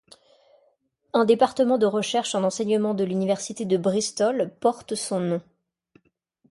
[1.13, 5.41] Un département de recherche en enseignement de l'université de Bristol porte son nom.